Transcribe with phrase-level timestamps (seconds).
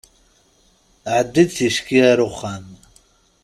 [1.13, 2.67] Ɛeddi-d ticki ar uxxam!